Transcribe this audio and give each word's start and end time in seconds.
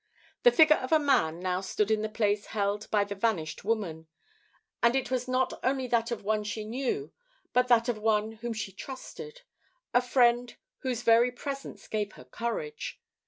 The 0.41 0.51
figure 0.51 0.77
of 0.77 0.91
a 0.91 0.97
man 0.97 1.39
now 1.39 1.61
stood 1.61 1.91
in 1.91 2.01
the 2.01 2.09
place 2.09 2.47
held 2.47 2.89
by 2.89 3.03
the 3.03 3.13
vanished 3.13 3.63
woman; 3.63 4.07
and 4.81 4.95
it 4.95 5.11
was 5.11 5.27
not 5.27 5.53
only 5.63 5.85
that 5.89 6.09
of 6.09 6.23
one 6.23 6.43
she 6.43 6.63
knew 6.65 7.13
but 7.53 7.67
that 7.67 7.87
of 7.87 7.99
one 7.99 8.31
whom 8.31 8.53
she 8.53 8.71
trusted 8.71 9.41
a 9.93 10.01
friend 10.01 10.57
whose 10.79 11.03
very 11.03 11.31
presence 11.31 11.87
gave 11.87 12.13
her 12.13 12.23
courage. 12.25 12.99